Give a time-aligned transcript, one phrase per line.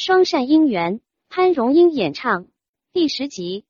[0.00, 2.46] 双善姻缘，潘荣英演唱，
[2.92, 3.64] 第十集。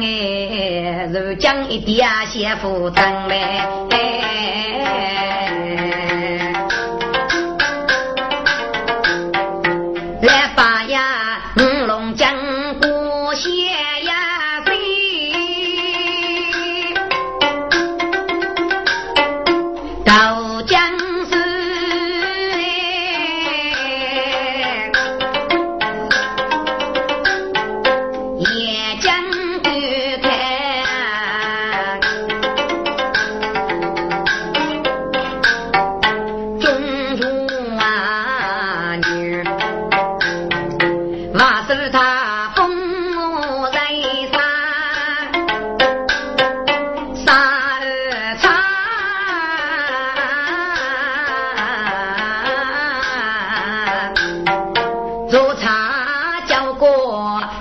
[0.00, 3.87] 哎，如江一点先负担嘞。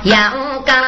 [0.08, 0.87] 过要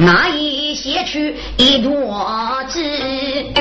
[0.00, 3.52] 那一写去一朵鸡，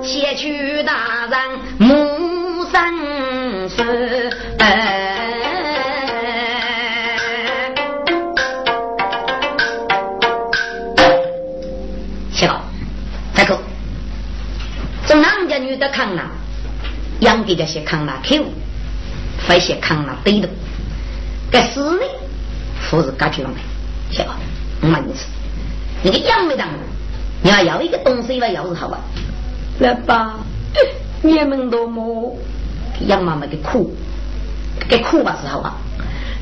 [0.00, 1.38] 写去大人
[1.78, 4.30] 母生是。
[12.32, 12.62] 笑，
[13.34, 13.58] 再口，
[15.06, 16.22] 从俺家女的看呐，
[17.18, 18.44] 养给这些看呐口，
[19.48, 20.48] 非些看呐对的，
[21.50, 22.06] 该死呢，
[22.88, 23.56] 不是感觉了没？
[24.82, 25.04] 晓得，我问
[26.02, 26.68] 你个养没当，
[27.42, 28.98] 你要要一个东西吧，要是好吧？
[29.78, 30.36] 来吧，
[31.22, 32.36] 你们多么
[33.06, 33.94] 养妈妈的哭，
[34.88, 35.76] 给哭吧是好吧？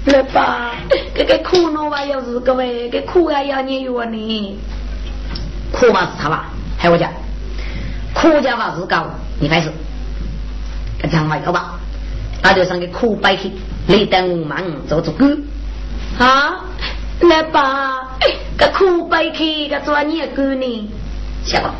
[0.07, 0.73] 来吧，
[1.15, 4.59] 给给苦恼吧，要是各位，给苦啊要你有呢，
[5.73, 6.51] 哭吧是好吧？
[6.77, 7.11] 还我讲，
[8.13, 9.07] 哭家吧是高，
[9.41, 9.71] 你开始，
[11.01, 11.79] 跟讲话要吧？
[12.43, 13.51] 大头上个苦摆去，
[13.87, 15.25] 你等我忙做做狗
[16.19, 16.63] 啊！
[17.21, 18.17] 来吧，
[18.59, 20.91] 个苦摆去，个做你的狗呢？
[21.45, 21.71] 晓得？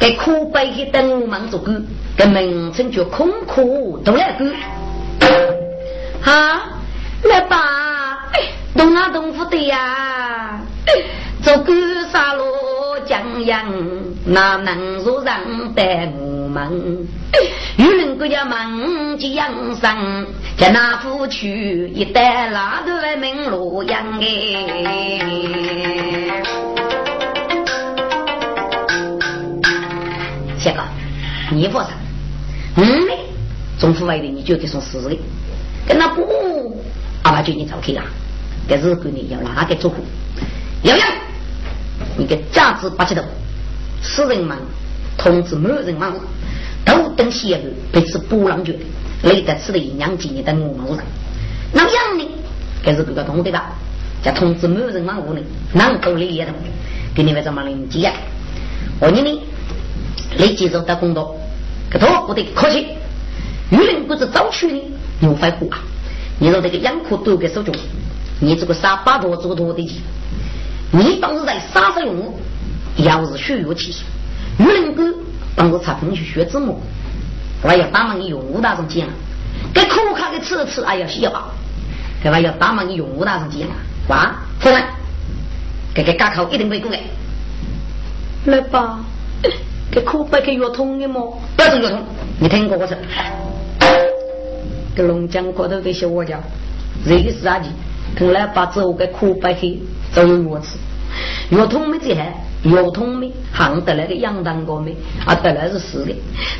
[0.00, 1.72] 给苦摆去等我忙做狗，
[2.16, 4.46] 个名称叫空苦都来狗。
[6.24, 6.62] 啊，
[7.24, 8.30] 来吧，
[8.76, 10.60] 东啊东府的呀，
[11.42, 11.72] 做狗
[12.12, 13.66] 杀罗江洋，
[14.24, 17.08] 哪能如人待我们？
[17.76, 20.26] 有人国家忙吉养生，
[20.56, 24.24] 叫那夫去一带拉头来门洛阳哎。
[30.58, 30.82] 谢哥，
[31.50, 31.90] 你说啥？
[32.76, 33.18] 嗯嘞，
[33.78, 35.16] 中府外的你就得送死的，
[35.86, 36.82] 跟那不，
[37.22, 38.02] 阿爸就你走开了。
[38.68, 40.04] 但是过你要哪个做苦？
[40.82, 41.04] 要要，
[42.16, 43.22] 你给价值八七头，
[44.02, 44.58] 死人忙，
[45.16, 46.12] 通知没人忙，
[47.18, 47.60] 等西路
[47.92, 48.74] 被吃波浪卷，
[49.24, 50.98] 累得吃的营养剂你等我忙上。
[51.72, 52.24] 那样呢？
[52.84, 53.72] 这是这个懂得吧？
[54.22, 55.40] 叫通知没人忙我呢，
[55.72, 56.52] 哪都累也的，
[57.14, 58.12] 给你们怎么领急呀？
[59.00, 59.40] 我你呢？
[60.38, 61.36] 累几周的工作，
[61.90, 62.86] 可头不得客气。
[63.70, 64.80] 有人不知早去呢，
[65.20, 65.80] 牛肺苦啊！
[66.38, 67.74] 你说这个养苦都给手中。
[68.40, 69.96] 你这个傻八多做多的钱，
[70.92, 72.32] 你当时在傻子用，
[72.98, 73.96] 要是学乐器，
[74.58, 75.02] 有人哥
[75.56, 76.80] 帮着插进去学字幕，
[77.62, 79.12] 我要打嘛你用五大种钱啊，
[79.74, 81.50] 给苦卡给吃了吃，哎呀洗吧，
[82.22, 82.38] 对吧？
[82.40, 83.74] 要打嘛你用五大种钱啊，
[84.08, 84.82] 哇，夫人，
[85.92, 87.00] 给给家口一定会过来，
[88.46, 89.00] 来吧，
[89.90, 91.40] 给苦白给药桶的么？
[91.56, 92.04] 不是药桶，
[92.38, 92.96] 你听过我说，
[94.94, 96.40] 给龙江过头给小我讲，
[97.04, 97.68] 这个是啥子？
[98.16, 99.78] 跟来把走个苦白黑
[100.14, 100.76] 都有药吃，
[101.56, 105.34] 药桶没这还，油桶没还得来个羊当过没啊？
[105.34, 106.14] 得来是死的。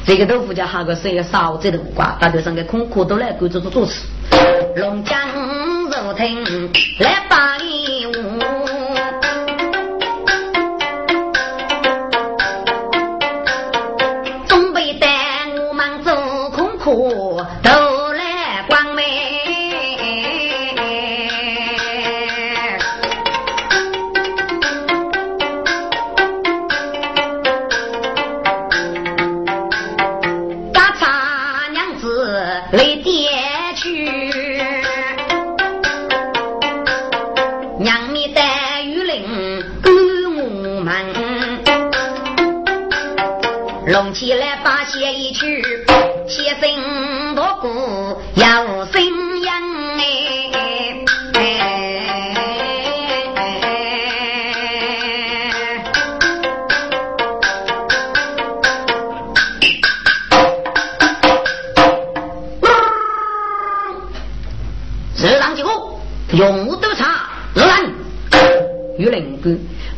[0.07, 4.03] 这个豆腐家哈个谁要烧这头瓜，大头上个空壳都来给做做做吃。
[4.77, 5.19] 龙江
[5.91, 8.13] 肉听来把礼物，
[43.91, 45.63] 弄起来把写一曲，
[46.29, 49.08] 写声多鼓要声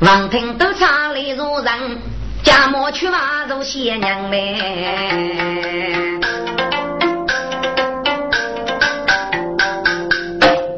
[0.01, 1.99] 王庭都差来如人。
[2.43, 4.41] 家莫去马肉谢娘们，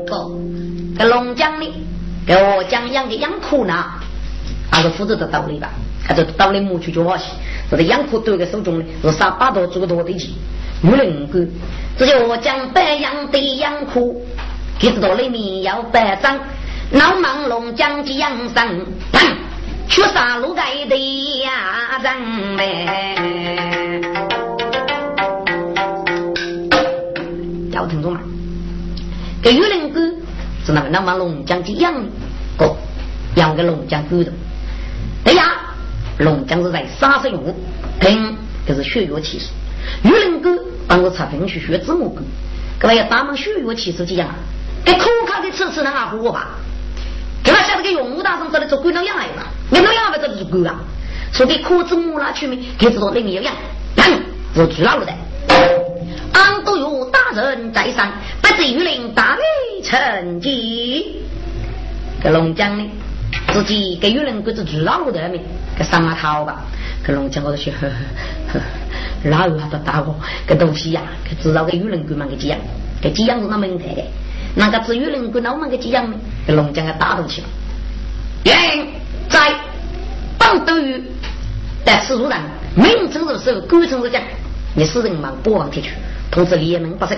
[0.04, 0.40] 不，
[0.98, 1.72] 这龙江呢？
[2.26, 3.84] 给我讲养的养苦呢，
[4.72, 5.70] 那个负责的道理吧？
[6.04, 7.26] 他就道理木去就好些，
[7.70, 10.30] 这个养苦都在手中呢，是啥把多做多的钱，
[10.82, 11.46] 有人个，
[11.96, 14.26] 只有我讲白养的养苦，
[14.80, 16.40] 给知道里面要白长，
[16.92, 18.86] 老忙龙江的养生。
[19.88, 24.00] 去杀戮盖的呀人嘞，
[27.72, 28.20] 要听懂吗？
[29.42, 30.00] 给有人歌
[30.64, 31.92] 是那个那么龙江的养
[32.56, 32.74] 个
[33.34, 34.32] 养个龙江歌的，
[35.24, 35.60] 对呀，
[36.18, 37.54] 龙江是在杀生用，
[38.00, 38.34] 听
[38.66, 39.48] 就是学乐器术。
[40.04, 42.22] 有人歌帮我查评去学字幕歌，
[42.78, 44.30] 各位要打满学乐器术这样？
[44.86, 46.52] 给口卡的吃吃那阿活吧。
[47.72, 49.44] 给他晓得个用武大生这里做鬼那样来嘛？
[49.70, 50.80] 你那样不这是鬼啊？
[51.32, 52.58] 说给苦子木拉去没？
[52.78, 53.54] 给知道里面有样，
[54.54, 55.12] 我知道了的。
[56.34, 58.12] 俺都有大人在上，
[58.42, 61.22] 不至于令大理成绩。
[62.22, 62.90] 给龙江呢，
[63.52, 65.40] 自己给有人鬼子知道了的没？
[65.76, 66.64] 给上了套吧。
[67.04, 68.60] 给龙江我都说，呵呵呵，
[69.28, 70.14] 哪有他的大我？
[70.46, 72.26] 给东西呀，给知道给有人鬼嘛？
[72.28, 72.58] 给几样？
[73.00, 74.02] 给几样是那门台的。
[74.54, 76.16] 那个只有人跟那我们个几样呢？
[76.48, 77.46] 龙江给打动起了。
[78.44, 78.86] 原
[79.28, 79.52] 在
[80.38, 81.02] 帮斗鱼
[81.84, 82.40] 在此路上，
[82.74, 84.20] 明城的时候，古城是讲，
[84.74, 85.90] 你是人嘛，不往铁去，
[86.30, 87.16] 同时联盟不胜。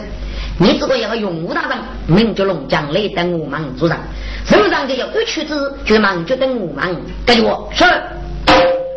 [0.58, 3.98] 你这个要用武大人，名叫龙江来等我们主上，
[4.44, 6.96] 手上就要一曲子，就忙就等我们。
[7.24, 7.84] 感觉我是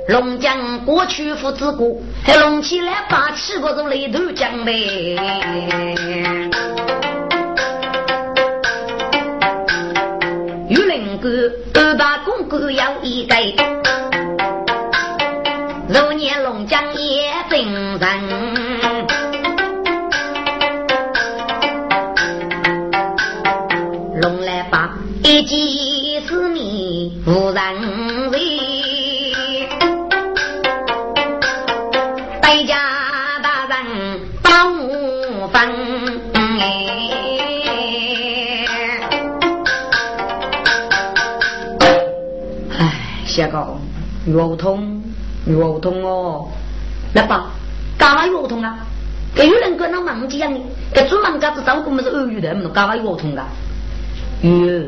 [0.09, 5.17] 龙江过去父子过，还龙起来把七个都雷头讲呗。
[11.79, 13.35] 二把公公要一个，
[15.87, 17.99] 如年龙江也真人，
[24.19, 27.96] 龙来把一见是你无人。
[43.37, 43.67] 下个
[44.25, 44.99] 肉痛，
[45.45, 46.49] 肉痛哦，
[47.13, 47.51] 来吧，
[47.95, 48.79] 干嘛肉痛啊？
[49.35, 50.59] 给有人跟那忙几样的，
[50.91, 53.45] 给专门家子照顾么是鳄鱼的，干嘛肉痛的？
[54.41, 54.83] 哟，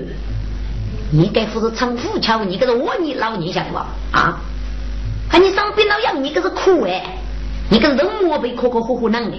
[1.12, 3.86] 你该不是唱虎桥，你这是我你老你想吧？
[4.12, 4.42] 啊？
[5.30, 7.18] 看你上边老样，你这是苦哎，
[7.70, 9.38] 你这人莫被磕磕呼呼啷的。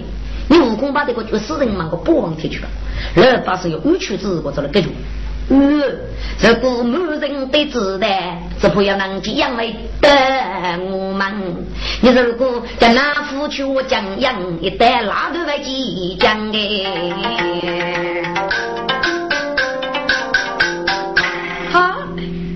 [0.49, 2.69] 你悟空把这个这个死人忙个不王贴去了，
[3.17, 4.89] 二把是有五曲子我做了感觉。
[5.53, 5.83] 嗯，
[6.39, 8.07] 这个没人得知的，
[8.61, 9.67] 只怕要能这样来
[10.01, 10.09] 得
[10.79, 11.67] 我们。
[12.01, 18.23] 你如果在那付出我讲样，一代拉都来即将哎。
[21.73, 21.97] 好，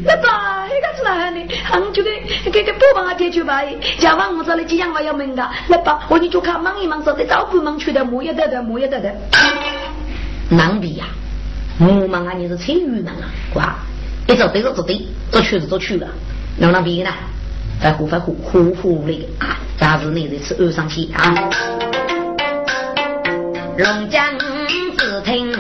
[0.05, 1.45] 那爸，那个是哪里？
[1.73, 2.23] 俺就给
[2.53, 3.61] 给给不帮他解决吧。
[3.99, 9.13] 家房我这里几样我要问的，那爸，我你就看忙一忙，说的早不忙去的，木也得的，木也得的。
[10.49, 11.07] 难比呀。
[11.81, 13.77] 我忙啊，你是参与人啊，哇！
[14.29, 16.09] 一做对着做对，做曲子做曲了，
[16.57, 17.11] 那那边呢？
[17.81, 19.59] 在呼发呼呼呼的啊！
[19.77, 21.35] 咱是那这次二上去啊！
[23.77, 24.25] 龙江
[24.97, 25.53] 只听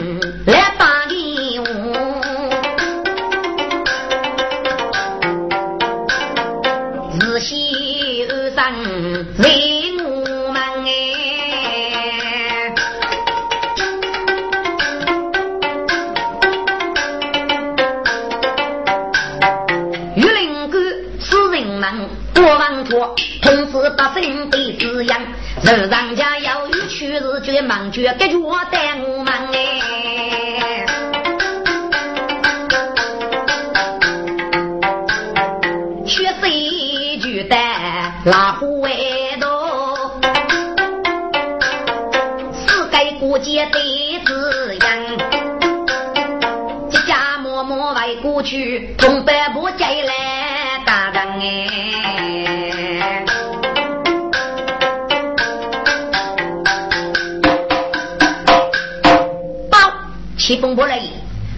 [23.96, 25.20] 同时百姓得滋养，
[25.62, 30.86] 人人家要有去日绝忙绝，给着我带我们哎。
[36.06, 38.90] 学谁就带拉虎外
[39.40, 40.20] 头，
[42.52, 43.78] 世界国界得
[44.24, 44.86] 滋养，
[46.90, 49.43] 家家默默为过去，同百
[60.44, 61.00] 七风不来，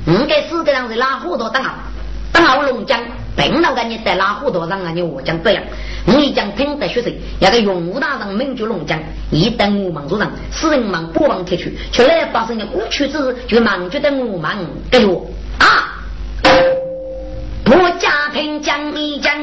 [0.07, 1.75] 五个四个人是拉虎多当好，
[2.33, 3.01] 当好龙江，
[3.35, 5.61] 本老干你在拉虎多上啊，你我讲这样，
[6.07, 8.97] 我一讲听得学生，那个永武大人名绝龙江，
[9.33, 14.57] 一等我忙做人，四人忙不往贴去，却来发生的误区之事就忙觉得我忙
[14.89, 15.27] 给我
[15.59, 15.93] 啊。
[17.65, 19.35] 我家庭讲一讲，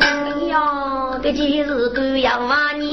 [0.00, 0.08] 哎
[0.48, 2.89] 呀，这几日都要把你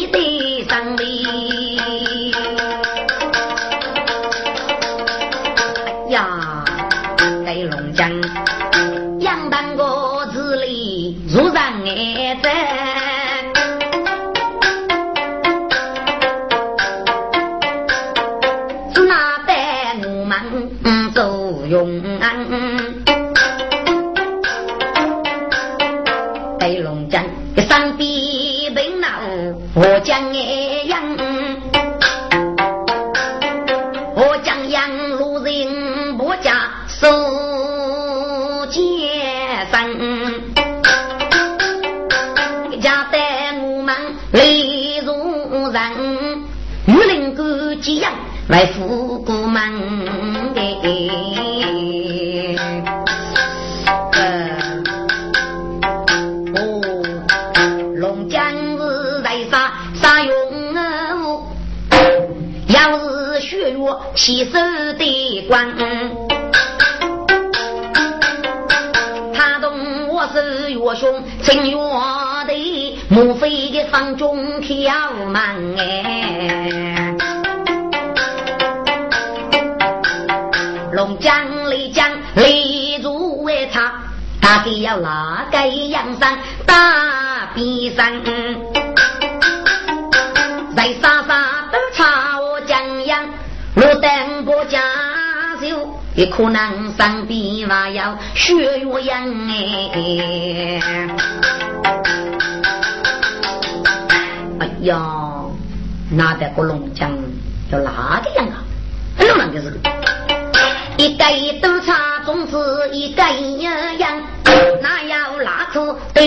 [70.98, 71.77] 兄正岳
[72.48, 77.16] 的，莫非的房中挑门哎？
[80.92, 83.94] 龙江里江里如为他。
[84.42, 86.38] 大概要哪个阳山。
[86.66, 88.24] 打比山，
[90.75, 93.25] 在沙沙都朝我江阳，
[93.75, 95.06] 路灯不加酒，
[96.17, 100.81] 也可能上比娃要学我样哎。
[104.59, 105.00] 哎呀，
[106.09, 107.12] 那得个龙江
[107.71, 108.65] 要哪个样啊？
[109.19, 109.79] 龙那个是。
[110.97, 111.24] 一个
[111.62, 114.19] 都差种子，一个样，
[114.81, 116.25] 哪有拉出对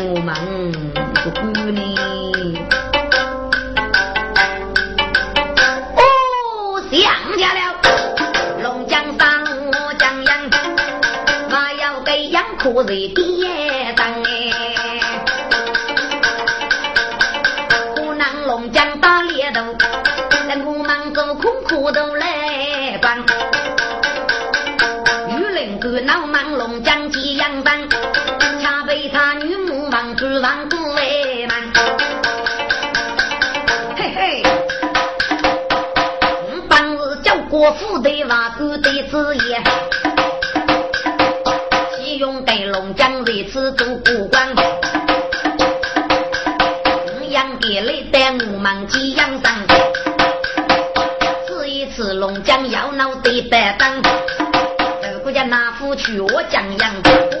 [0.00, 0.36] 我忙
[1.22, 1.40] 做姑
[1.72, 1.82] 呢？
[5.96, 6.00] 哦，
[6.90, 7.02] 想
[7.36, 7.58] 家了，
[8.62, 10.28] 龙江山我江阳。
[12.58, 13.57] 可是爹当哎，
[37.68, 39.62] 叫国父的话，哥的子也。
[42.16, 44.48] 用给龙江为此做过关，
[47.28, 49.52] 养给来带我们几养生。
[51.46, 53.96] 这一次龙江要闹得白当，
[55.12, 56.90] 如果叫那夫去我江养，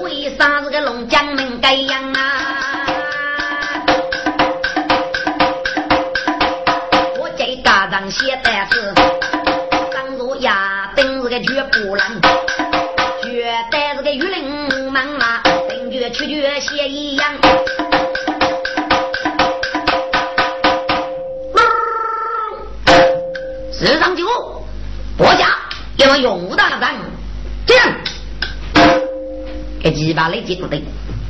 [0.02, 2.20] 为啥这个龙江门该养啊？
[7.18, 8.94] 我这家长写的是，
[11.42, 12.20] 绝不能，
[13.22, 14.68] 绝对这个玉林。
[16.10, 17.30] 去绝写一样，
[23.70, 24.26] 十上九，
[25.18, 25.54] 国家
[25.98, 26.94] 要永无大战，
[27.66, 27.92] 这样，
[29.82, 30.82] 给鸡巴雷击不对，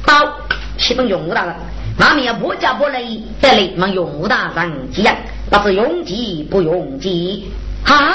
[0.06, 0.38] 好，
[0.78, 1.56] 启动永无大战，
[1.98, 5.16] 那面要国家不雷，得雷往永无大战这样，
[5.50, 7.50] 那是永吉不永吉，
[7.84, 8.14] 哈，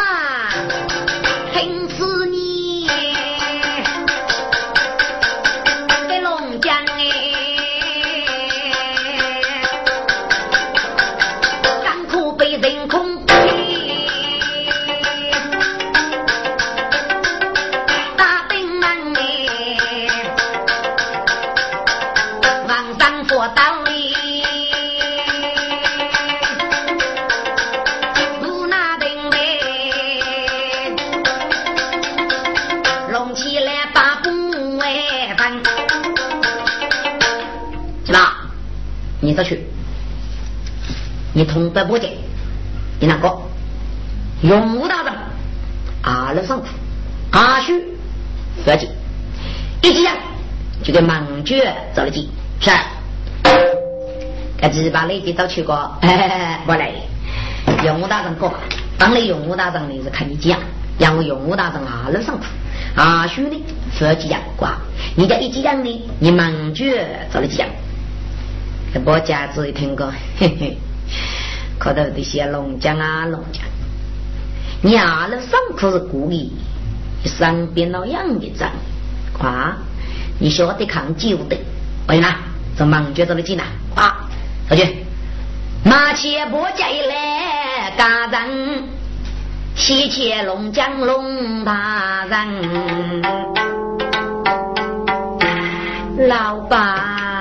[41.53, 42.11] 通白不见，
[42.99, 43.31] 你那个？
[44.41, 45.13] 永无大人，
[46.01, 46.65] 阿拉上苦，
[47.31, 47.79] 阿须
[48.65, 48.89] 不急，
[49.83, 50.11] 一急呀
[50.83, 52.71] 就给忙绝走了急，是。
[54.61, 55.95] 这几把累的都去过，
[56.65, 56.91] 不来。
[57.85, 58.53] 永无大人过，
[58.97, 60.59] 当然永无大人你是看你讲，
[60.97, 62.43] 让我永无大人阿拉上苦，
[62.95, 63.63] 阿须呢
[63.97, 64.77] 不急呀挂，
[65.15, 67.67] 你家一急呀呢，你忙绝走了急呀。
[69.05, 70.77] 我家子一听过，嘿嘿，
[71.83, 73.61] 可头这些龙江啊龙江，
[74.81, 76.49] 你阿拉上课是故意，
[77.25, 78.49] 上边那样的？
[78.57, 78.71] 脏，
[79.37, 79.75] 啊，
[80.39, 81.57] 你晓得看旧的，
[82.07, 82.37] 为哪？
[82.77, 83.65] 这忙觉着了进来，
[83.95, 84.29] 啊，
[84.69, 85.05] 回去，
[85.83, 88.87] 马前不家来家人，
[89.75, 93.21] 西切龙江龙大人，
[96.29, 97.32] 老板。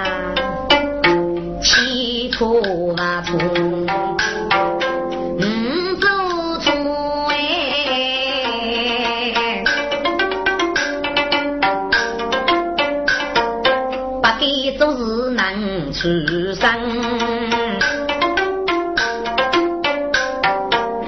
[16.05, 16.69] 能出声，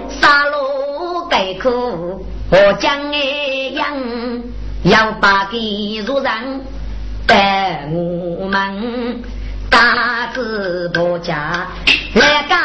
[0.09, 3.85] 杀戮改口我将哎样，
[4.85, 6.33] 要把给入人
[7.27, 9.23] 带我们。
[9.69, 11.67] 大字婆家
[12.15, 12.57] 来家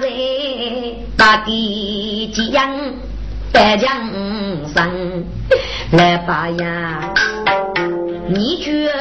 [0.00, 0.08] 人，
[1.16, 2.70] 把地基养
[3.52, 3.90] 白江
[4.72, 4.88] 山
[5.90, 7.12] 来把呀，
[8.28, 8.92] 你绝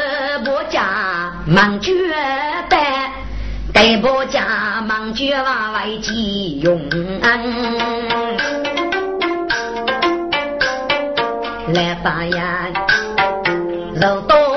[1.60, 1.92] 忙绝
[2.70, 3.12] 代，
[3.74, 6.80] 带婆家忙绝娃娃急用，
[11.74, 12.66] 来把呀，
[14.00, 14.49] 肉多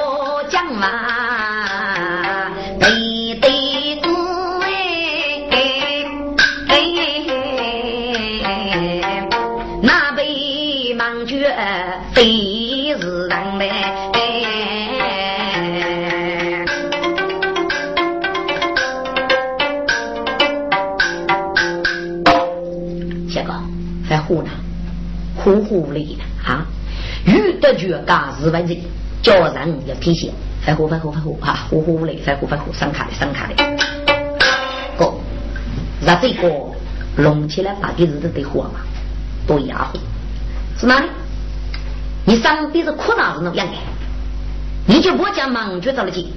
[25.43, 26.67] 糊糊里呢啊！
[27.25, 28.79] 遇得绝嘎日本人，
[29.23, 30.33] 叫人要提醒，
[30.65, 31.67] 快糊快糊快糊啊！
[31.69, 33.55] 糊糊里，快糊快糊，上卡的上卡的。
[34.97, 35.13] 哥，
[36.01, 36.49] 那这个
[37.17, 38.81] 弄起来把个日子得活嘛，
[39.47, 39.99] 多压乎，
[40.79, 41.09] 是哪里？
[42.25, 43.73] 你上边是苦哪子那样的？
[44.87, 46.33] 你就不讲忙就着了急，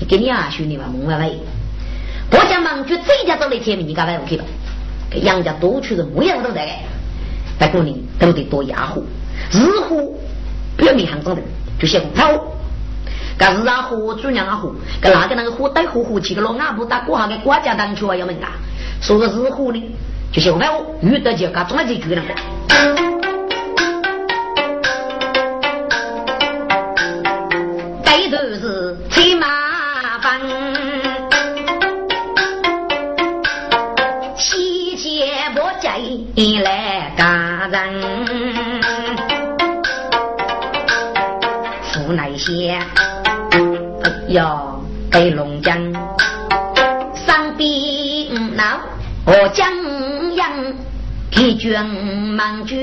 [0.00, 1.30] 你给你啊兄弟们蒙歪歪，
[2.30, 4.44] 不讲忙就这家找来天命，你干嘛 OK 吧？
[5.10, 6.91] 给杨家多出人，我也不懂这个。
[7.62, 9.02] 不过呢，都得多压火，
[9.52, 10.12] 日货
[10.76, 11.40] 表面上长的
[11.78, 12.56] 就写红头，
[13.38, 18.50] 搿日啊货主娘啊货，搿哪个那个货带货货去个老阿婆打过下个国家当初啊要命啊，
[19.00, 19.80] 说个日虎呢，
[20.32, 22.22] 就像我遇到就搞中了几句了。
[44.32, 44.62] 哎呀，
[45.10, 45.76] 被龙江。
[49.26, 49.70] 我江
[50.34, 50.50] 阳，
[51.30, 51.78] 铁军
[52.34, 52.74] 忙救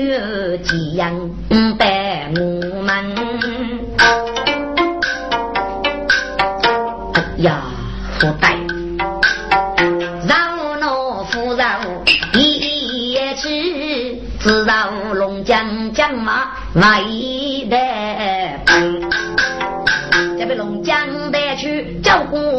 [0.58, 1.12] 济阳，
[1.76, 3.04] 带我们。
[7.14, 7.62] 哎呀，
[8.20, 8.54] 福袋，
[10.28, 11.80] 饶那富饶
[12.34, 13.48] 一只，
[14.38, 17.00] 只饶龙江江马外
[17.68, 17.76] 的
[22.18, 22.49] 去叫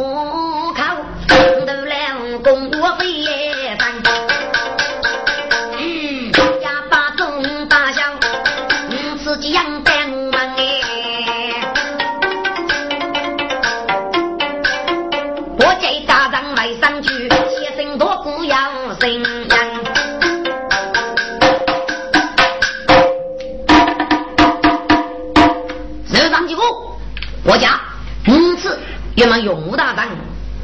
[29.22, 30.08] 要么永武大人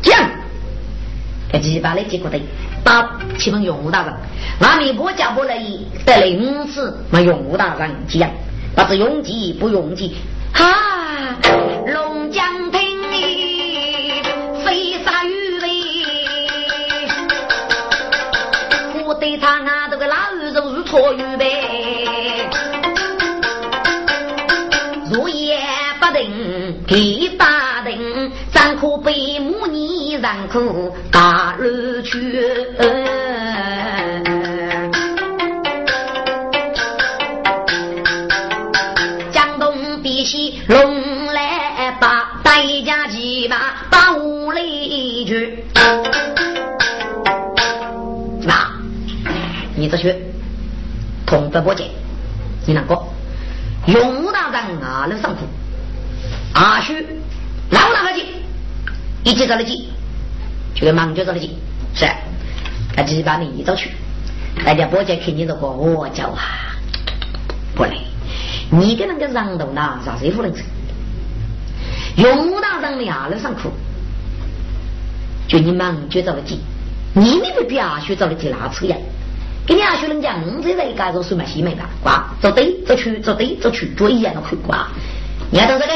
[0.01, 0.17] 讲，
[1.51, 2.41] 这几把来结果的，
[2.83, 4.11] 把启蒙永武大人，
[4.61, 5.59] 俺们国家不来
[6.03, 8.27] 得来五次，嘛永武大人讲，
[8.75, 10.15] 不是永吉不永吉，
[10.53, 10.73] 哈，
[11.93, 12.81] 龙江亭
[14.65, 15.67] 飞沙鱼尾，
[19.05, 20.15] 我对他那这个老
[20.51, 21.66] 肉是错鱼呗，
[29.07, 32.67] 被母女让苦大日去，
[39.31, 45.63] 江东必须龙来把代价几把把无理去。
[48.41, 48.69] 那，
[49.73, 50.19] 你这学
[51.25, 51.85] 同德伯杰，
[52.65, 53.01] 你那个
[53.85, 55.43] 永大人啊，来上课，
[56.53, 57.16] 阿叔去。
[59.27, 59.89] 一接着了急，
[60.73, 61.53] 就给忙就着了急，
[61.93, 62.05] 是，
[62.95, 63.91] 他只是把你移走去。
[64.63, 66.71] 大家不见看你这个我叫啊，
[67.75, 67.91] 不来，
[68.69, 70.63] 你跟那个人头呢，啥谁不能吃？
[72.15, 73.69] 用大人俩来上课，
[75.45, 76.61] 就你忙就着了急，
[77.13, 78.95] 你们不表学着了急哪次呀？
[79.65, 81.89] 给你阿学人家，你这在干着什么西门吧？
[82.01, 84.87] 挂，走对走去，走对走去，做一样的苦瓜。
[85.51, 85.93] 你要等这个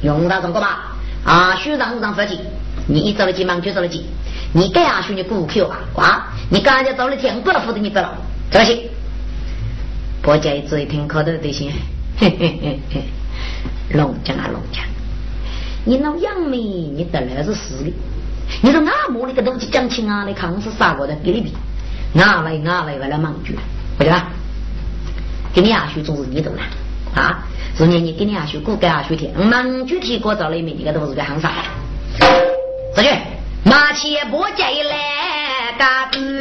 [0.00, 0.93] 用大人干嘛？
[1.24, 2.38] 啊，学让让自己，
[2.86, 4.04] 你一走了急，忙就走了急。
[4.52, 6.26] 你该啊，学你顾客吧，哇！
[6.50, 8.14] 你刚才走了天，不要负责你不了，
[8.50, 8.88] 这行。
[10.22, 11.72] 婆家一直一听口头的心，
[12.18, 13.02] 嘿嘿嘿嘿，
[13.90, 14.84] 龙江啊龙江，
[15.84, 17.92] 你老杨梅，你得来是死的。
[18.62, 21.52] 你说那么那个东西讲清啊，你看我是啥个的给你比，
[22.12, 23.54] 哪位哪位为了忙住，
[23.96, 24.28] 不对吧？
[25.52, 26.62] 给你阿学总是你懂了
[27.14, 27.46] 啊。
[27.76, 31.50] 昨年你给你阿叔过给阿叔听，忙具体过早里面，你个都是个行啥？
[32.94, 33.08] 走去，
[33.64, 36.40] 马前不见来嘎子，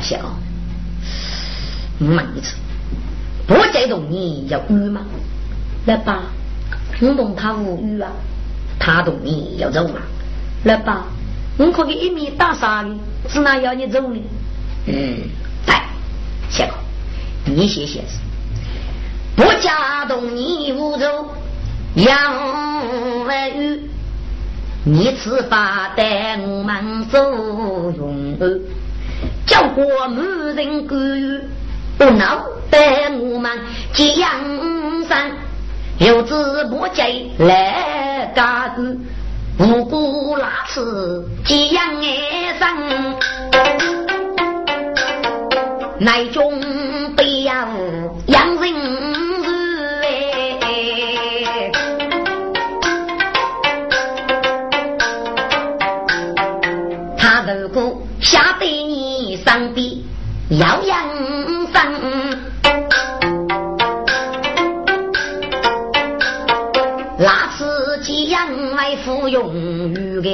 [0.00, 0.36] 起来把高兴。
[1.98, 2.54] 我问一次，
[3.46, 5.02] 不再懂你要鱼吗？
[5.86, 6.24] 来吧，
[7.00, 8.10] 我懂他无语啊，
[8.78, 9.94] 他懂你要走吗？
[10.64, 11.04] 来吧，
[11.56, 12.90] 我可给一米打啥的，
[13.28, 14.20] 只哪要你走呢？
[14.86, 15.16] 嗯，
[15.64, 15.74] 对，
[16.50, 16.74] 谢哥，
[17.44, 18.18] 你写写字，
[19.36, 21.06] 不加动你无走，
[21.94, 23.90] 杨文玉，
[24.84, 27.18] 你此法带我们走
[27.96, 28.36] 用
[29.46, 30.24] 叫我满
[30.56, 31.40] 人甘于
[31.96, 33.50] 不恼带我们
[33.94, 34.28] 接阳
[35.08, 35.30] 山，
[35.98, 38.98] 有子不接来家子。
[39.58, 41.82] 无辜拉次寄养
[42.58, 43.16] 生，
[45.98, 46.60] 内中
[47.16, 47.66] 悲养
[48.26, 48.74] 养人
[50.02, 51.72] 哎，
[57.16, 58.85] 他如果下对你
[59.46, 59.86] 上边
[60.50, 61.08] 要养
[61.72, 61.76] 生。
[68.74, 70.28] 来服用鱼个，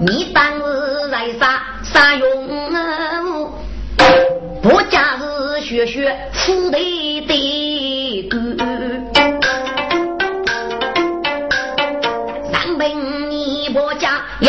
[0.00, 3.50] 你当是在啥啥用？
[4.62, 6.76] 不家是学学富的
[7.26, 8.28] 的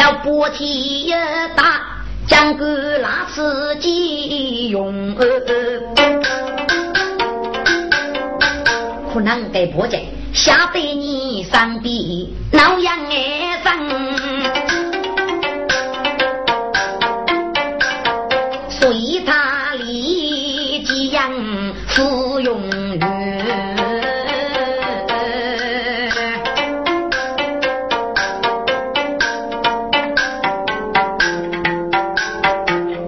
[0.04, 1.14] 要不提
[1.56, 1.80] 大，
[2.28, 5.16] 将个拿自己用。
[9.10, 14.63] 苦难给破解，吓得你上臂挠痒爱生，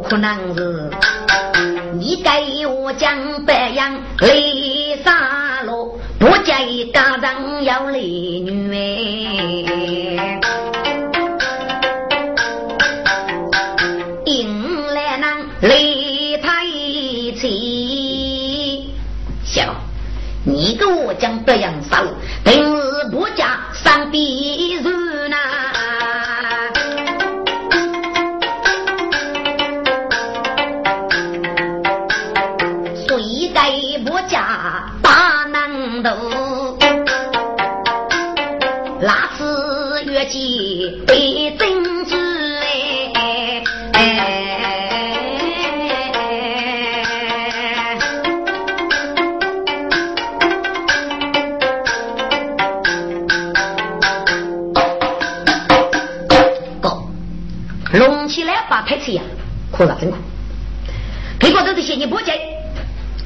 [0.07, 0.89] 可能是。
[1.93, 5.63] 你给我讲白样为啥？
[6.19, 8.71] 我家一家人要离女。
[8.73, 10.39] 哎，
[14.25, 16.65] 迎来那离太
[17.39, 18.89] 亲，
[19.43, 19.75] 小，
[20.43, 22.03] 你给我讲这样少，
[22.43, 24.44] 平日不家上必
[59.77, 60.17] 子呀，哭了真哭。
[61.39, 62.33] 结果都是些你不接，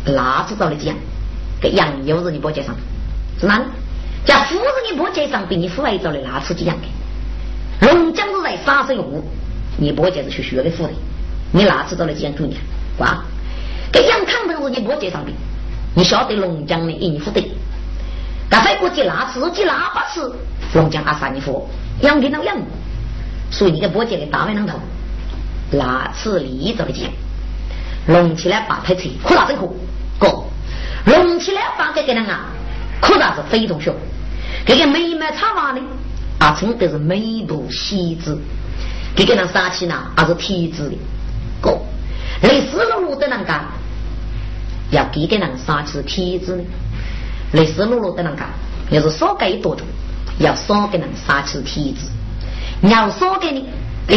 [0.05, 0.95] 那知道了讲。
[1.61, 2.73] 给杨又是你波街上，
[3.39, 3.61] 是哪？
[4.25, 7.87] 叫夫人你波街上比你父爱找的拿出几样的？
[7.87, 9.23] 龙江是在杀生户，
[9.77, 10.93] 你波街是去学的夫人，
[11.51, 12.59] 你拿出找了几样姑娘？
[12.99, 13.23] 哇！
[13.91, 15.33] 给杨康头是你波街上比，
[15.95, 17.43] 你晓得龙江的应付的？
[18.49, 20.21] 刚才过去拿出几喇叭是
[20.73, 21.67] 龙江阿三你父
[22.01, 22.57] 养给那养，
[23.51, 24.79] 所以你个波街的大外人头，
[25.71, 27.11] 拿出里找的几样？
[28.07, 29.75] 龙起来把太车，苦大真苦，
[30.17, 30.43] 哥。
[31.05, 32.45] 隆起来放给给人啊，
[33.01, 33.97] 可那是非同小可。
[34.65, 35.81] 这个美美茶娃呢，
[36.39, 38.37] 阿称都是美不细致。
[39.15, 40.97] 这个人杀气呢，还是体质的。
[41.61, 41.77] 哥，
[42.41, 43.63] 类似露露的人家，
[44.91, 46.63] 要给个人杀气体质呢。
[47.53, 48.45] 类似露露的人家，
[48.91, 49.85] 要是少给多种，
[50.39, 52.07] 要少给人杀气体质。
[52.81, 53.67] 你要少给你，
[54.07, 54.15] 哎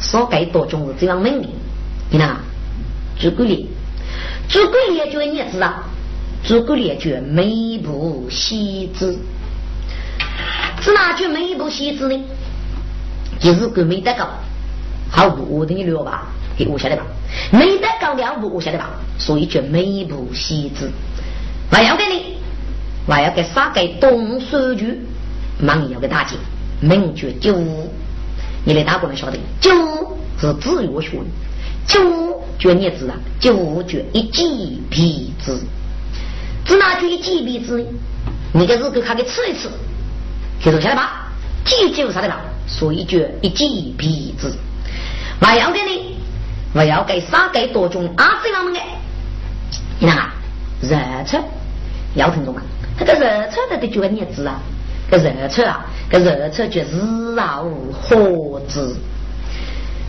[0.00, 1.48] 呀，少给多种是这样问的。
[2.10, 2.36] 你看，
[3.18, 3.68] 举个例。
[4.48, 5.74] 诸葛亮觉你知道，
[6.42, 9.16] 诸葛亮觉美不细致，
[10.80, 12.20] 是哪句美不细致呢？
[13.38, 14.28] 就是个没得高，
[15.10, 17.04] 好我等你聊吧，给我下来吧。
[17.52, 20.90] 没得高了不我下来吧，所以叫美不细致。
[21.70, 22.34] 我要给你，
[23.06, 25.00] 我要给杀给东手局，
[25.60, 26.34] 忙要给大姐，
[26.80, 27.56] 名绝九，
[28.64, 29.70] 你来打过来晓得，九
[30.40, 31.18] 是自由学。
[31.86, 35.60] 九绝孽子啊，九绝一记皮子，
[36.64, 37.84] 只拿句一记皮子，
[38.52, 39.68] 你个日狗看给吃一吃，
[40.62, 41.32] 就说晓得吧，
[41.64, 44.54] 记就啥的吧，说一句一记皮子，
[45.40, 46.16] 我要给你，
[46.74, 48.80] 我要给三给多种阿这样们的，
[49.98, 50.34] 你看啊，
[50.82, 50.96] 热
[51.26, 51.42] 车
[52.14, 52.62] 要听懂吗？
[52.98, 54.60] 这个热车的的绝孽子啊，
[55.10, 58.96] 个热车啊，个热车就日熬火子。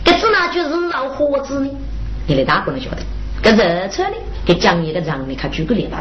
[0.04, 1.70] 这只拿句日老火子呢？
[2.26, 2.98] 你来打工的晓得？
[3.42, 4.16] 这热车呢？
[4.44, 6.00] 给讲一个让你看举个例吧。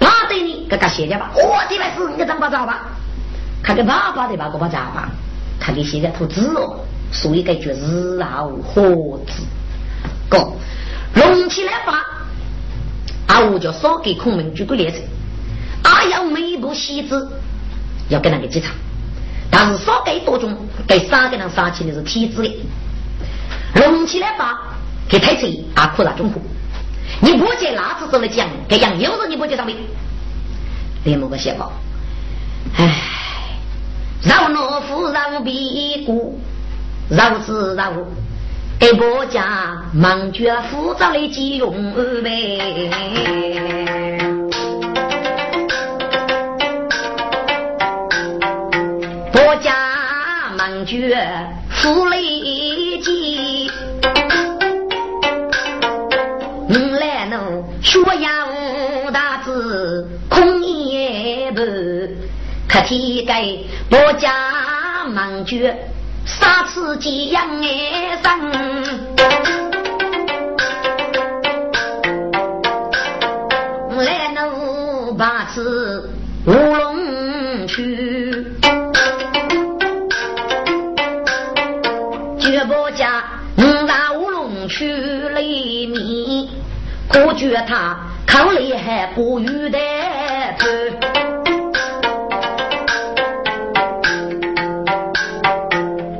[0.00, 2.86] 他对你，这个写家吧，我这边是你个张巴掌吧？
[3.62, 5.10] 看个爸爸的把个把咋吧？
[5.60, 6.78] 他给现在投资哦，
[7.10, 9.42] 所以该觉日后何止？
[10.28, 10.52] 哥，
[11.14, 12.04] 隆起来吧！
[13.26, 15.00] 啊，我就少给孔明举个例子，
[15.82, 17.30] 啊，要每部戏子
[18.08, 18.72] 要跟那个几场，
[19.50, 22.50] 但是少给多种，给三个人杀起的是体制的。
[23.74, 24.74] 隆起来吧，
[25.08, 26.42] 给太子啊，扩大中国。
[27.20, 29.76] 你不接那子走了讲，给杨有人你不接上面，
[31.04, 31.72] 连某个写报，
[32.76, 32.94] 唉，
[34.22, 36.38] 饶懦夫饶必孤，
[37.08, 37.92] 饶子饶，
[38.78, 44.17] 给国家忙绝浮躁的急用呗。
[49.48, 51.26] 我家门绝
[51.70, 53.70] 富力记。
[56.68, 61.64] 我来弄学呀我大字空一半
[62.68, 63.42] 可替代
[63.90, 65.74] 我家门绝
[66.26, 67.66] 杀自己养的
[68.22, 68.52] 生
[73.96, 76.10] 我来弄把次
[76.44, 78.17] 乌龙去。
[82.58, 83.22] 绝不家
[83.56, 86.48] 五大乌龙去里面。
[87.08, 89.78] 可觉他抗厉害不遇的
[90.58, 90.66] 头，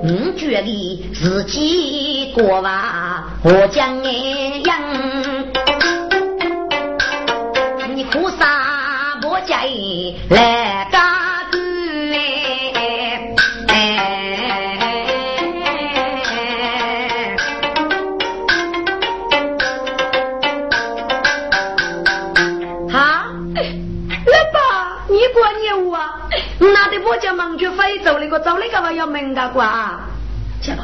[0.05, 2.73] 我觉得自己过完
[3.43, 4.13] 我将爱
[4.65, 4.79] 养，
[7.97, 11.08] 你哭啥不介意来干？
[27.09, 29.99] 我叫忙去非洲那个找那个话要明噶瓜，
[30.61, 30.83] 姐夫，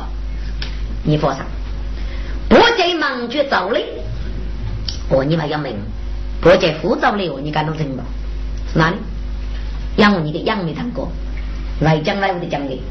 [1.03, 1.45] 你放心，
[2.49, 3.85] 不叫忙去找你，
[5.11, 5.77] 哦，你还要明，
[6.41, 8.03] 不叫护照的哦，你敢弄成不？
[8.73, 8.97] 是哪里？
[9.97, 11.13] 养你的养没谈过，
[11.81, 12.83] 来讲来我的讲的，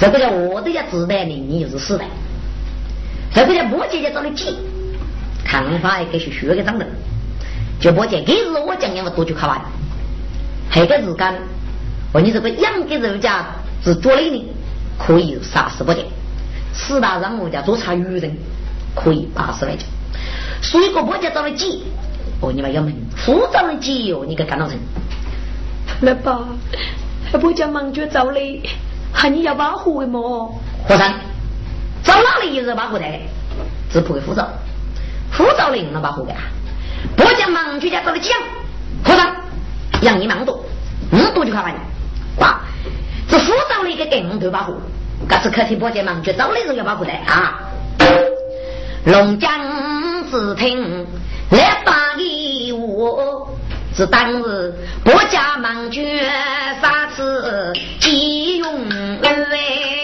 [0.00, 2.04] 这个叫我的要自带的，你就是死的。
[3.34, 4.56] 这个叫不姐姐找你急，
[5.44, 6.86] 看法也该是学个长的，
[7.78, 9.60] 就不姐，给是我讲的我多久看完，
[10.70, 11.34] 还个日干。
[12.14, 13.44] 我你这个养的人家
[13.82, 14.44] 是做累的，
[14.96, 16.04] 可以杀死不得；
[16.72, 18.36] 四大让我家做茶鱼人，
[18.94, 19.84] 可以八十来斤。
[20.62, 21.82] 所以个国家找了几？
[22.40, 24.24] 哦，你们要问，副长的鸡哦？
[24.24, 24.78] 你给干到成？
[26.02, 26.44] 来吧，
[27.32, 28.62] 还不叫忙就找嘞，
[29.12, 30.56] 喊你要保护的么？
[30.86, 31.14] 和尚，
[32.04, 33.04] 找哪里有人保护的？
[33.90, 34.48] 只不给副长，
[35.32, 36.42] 副长的用了保护的啊！
[37.16, 38.38] 不叫忙就家找了几样？
[39.02, 39.34] 和尚，
[40.02, 40.64] 养你忙多，
[41.10, 41.74] 你，多就看完。
[42.38, 42.60] 哇，
[43.28, 44.74] 这护照的一个更头保护，
[45.28, 47.60] 这是客厅包间忙，就找的人要把火的啊。
[49.06, 49.50] 龙江
[50.30, 51.06] 只听
[51.50, 53.48] 来打给我，
[53.94, 54.72] 是当日
[55.04, 56.22] 国家忙绝
[56.80, 58.88] 杀次急用
[59.22, 60.03] 哎。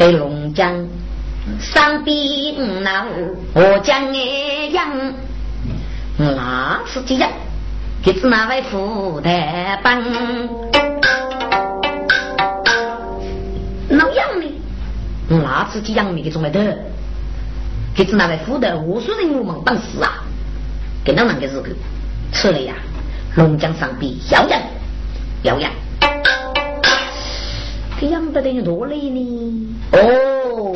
[0.00, 0.88] 对龙江
[1.60, 2.16] 上边
[2.82, 3.04] 那
[3.52, 4.88] 我将爱养，
[6.16, 7.30] 那是这样，
[8.02, 10.02] 给子那位副台帮，
[13.90, 14.46] 那样呢？
[15.28, 16.78] 那是这样，没给中来的。
[17.94, 20.24] 给子那位富的无数人我们当时啊，
[21.04, 21.76] 给那那个日子
[22.32, 22.74] 吃了呀，
[23.36, 24.58] 龙江上边耀阳
[25.42, 25.70] 耀阳，
[28.00, 29.76] 这养得等于多累呢？
[29.92, 30.72] 哦，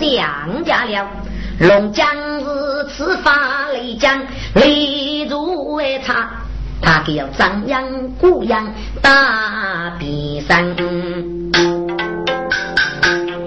[0.00, 1.06] 想家了，
[1.60, 2.06] 龙江
[2.40, 2.46] 是
[2.88, 4.22] 此法雷江
[4.54, 6.30] 雷如为他，
[6.80, 8.72] 他给要张扬故扬
[9.02, 10.74] 大比山。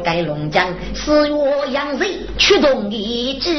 [0.03, 1.35] 该龙江四月
[1.71, 3.49] 阳水驱动一支，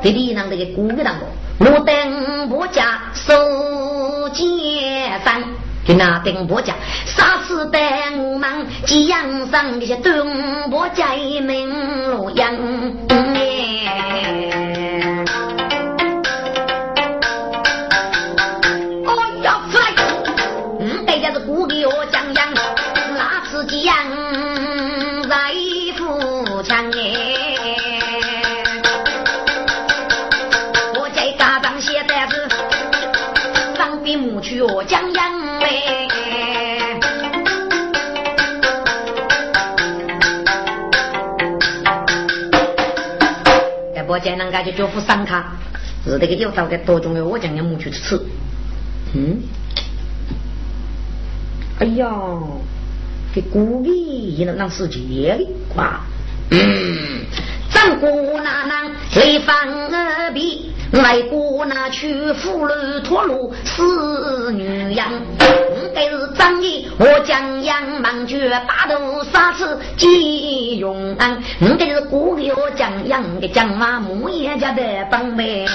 [0.00, 1.26] 弟弟让这个鼓给当个，
[1.58, 5.42] 我等我家守街山。
[5.86, 6.74] 跟那丁伯家，
[7.06, 7.78] 杀死的
[8.16, 12.52] 我们吉阳上这些东伯家门路阳
[13.06, 13.14] 哎。
[19.04, 19.78] 哦呀，来，
[21.06, 22.52] 大家是故给我讲讲，
[23.14, 23.96] 那次吉阳
[25.28, 25.52] 在
[34.66, 35.26] 边母去我讲讲。
[44.08, 45.44] 我见人家就叫副三卡，
[46.04, 48.18] 是这个有道的多重要，我讲你母去吃。
[49.14, 49.42] 嗯，
[51.80, 52.08] 哎呀，
[53.34, 54.96] 给故意也能让世界
[55.36, 56.00] 的哇，
[56.50, 57.26] 嗯，
[57.70, 58.06] 张姑
[58.40, 59.54] 娘娘雷放
[59.90, 60.72] 二比。
[60.92, 65.08] 来过那去俘虏脱路死女样，
[65.94, 71.42] 该是张仪我江阳忙绝大头杀死金永安，
[71.78, 75.66] 该是故里我江阳的江马木叶家的帮妹。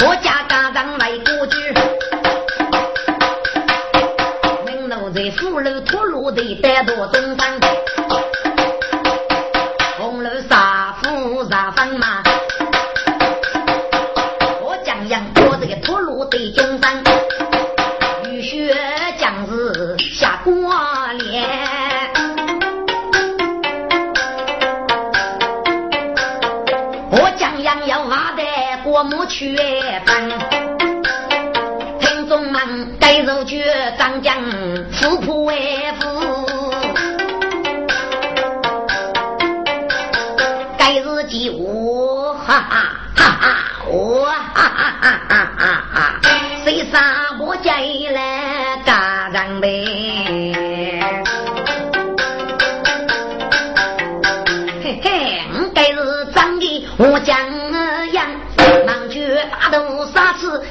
[0.00, 1.72] 我家家长来过去，
[4.64, 7.60] 门楼在俘虏脱路的带多中山。
[11.74, 12.22] 杀风马，
[14.60, 17.02] 我江阳我这个土路的中山，
[18.30, 18.76] 雨雪
[19.18, 20.52] 将士下过
[21.24, 21.44] 年，
[27.10, 28.42] 我江阳要挖的
[28.84, 30.23] 过目去分，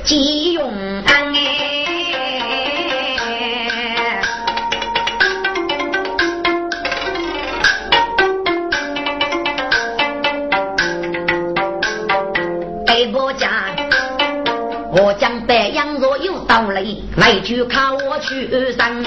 [0.03, 0.69] 吉永
[1.05, 1.69] 安哎。
[14.95, 19.03] 我将白羊若有道理，来去看我去山。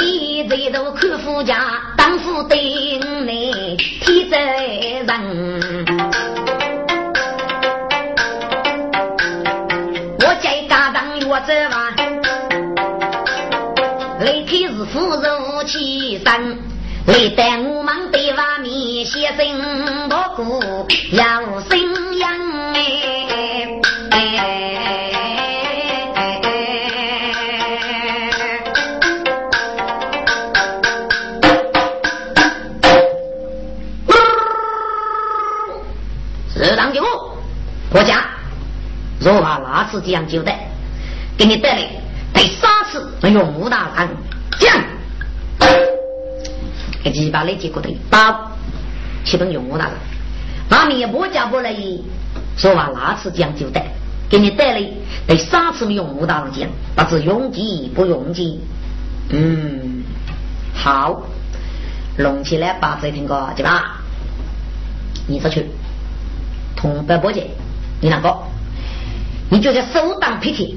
[0.00, 2.91] 一直都看夫家，当夫对
[14.92, 16.58] 夫人起身。
[17.04, 19.58] 历代我们对外面写信
[20.08, 22.30] 不顾要信仰
[22.74, 22.78] 哎，
[36.54, 37.02] 是当就
[37.90, 38.24] 国家
[39.18, 40.68] 若把那次这样交代，
[41.36, 41.88] 给你带来
[42.32, 44.11] 第三次用武大人
[47.42, 48.52] 个几把来结果的，把
[49.24, 49.92] 启动用我那个，
[50.68, 51.74] 把面波家不来，
[52.56, 53.86] 说话那次讲究带，
[54.28, 54.88] 给你带来
[55.26, 58.60] 第三次用武大人讲，不是用计不用计，
[59.30, 60.04] 嗯，
[60.74, 61.22] 好，
[62.16, 64.00] 弄起来把这听个对吧？
[65.26, 65.66] 你出去
[66.76, 67.50] 同白波姐，
[68.00, 68.36] 你两个，
[69.50, 70.74] 你觉得首当披贴，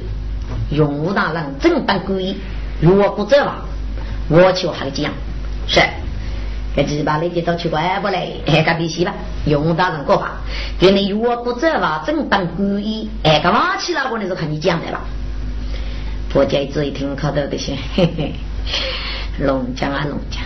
[0.71, 2.37] 用武大人正当故意，
[2.79, 3.55] 如果不这样，
[4.29, 5.11] 我就还这样，
[5.67, 5.81] 是。
[6.75, 9.13] 这几把那些都去怪不来，哎，个必须吧？
[9.45, 10.31] 用大人过法，
[10.77, 14.99] 给你如果不走话，正当故意，哎，干嘛去那个你是看你讲的了。
[16.29, 18.33] 婆家子一听，看到这些，嘿嘿，
[19.39, 20.43] 龙江啊龙江，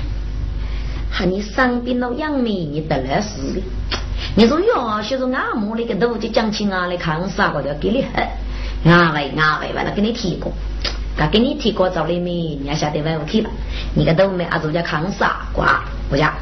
[1.09, 3.61] 喊你上边老杨梅，你得来事的。
[4.35, 8.21] 你说哟，就是俺母那个都就讲起俺来看啥个的，给你喝，
[8.85, 10.51] 俺喂俺喂完了给你提过。
[11.17, 13.49] 他给你提过早里面，你还晓得外屋去吧？
[13.95, 15.83] 你个都没阿祖家看啥瓜？
[16.11, 16.33] 我讲，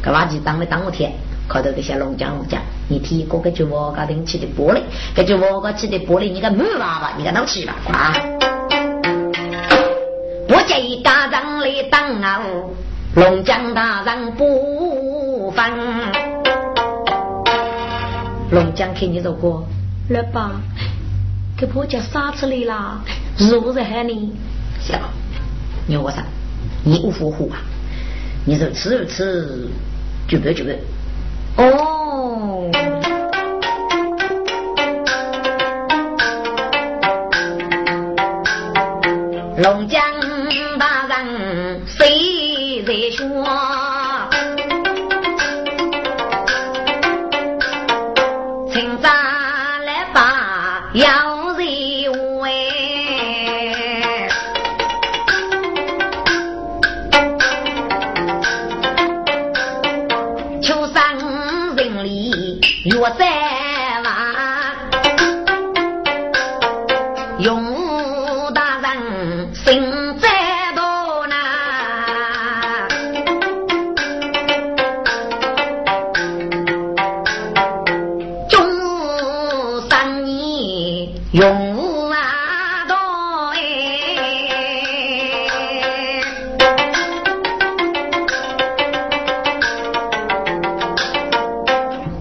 [0.00, 1.12] 个垃圾当没当过天，
[1.46, 2.58] 看到这些龙江龙江，
[2.88, 4.80] 你提过个就我家顶起的玻璃，
[5.14, 7.74] 个就我家起的玻璃，你个没娃娃，你个老去吧？
[7.84, 8.14] 瓜！
[10.48, 12.40] 我一家长来当啊，
[13.14, 15.70] 龙江大人不分。
[18.50, 19.62] 龙江看你这个，
[20.08, 20.52] 来吧，
[21.58, 23.02] 给婆家杀出来了，
[23.36, 24.32] 是不是喊你？
[24.80, 24.98] 行，
[25.86, 26.24] 你我啥？
[26.82, 27.60] 你无服虎啊？
[28.44, 29.68] 你说吃不吃，
[30.26, 30.78] 就别就别。
[31.56, 32.70] 哦。
[39.62, 40.02] 龙江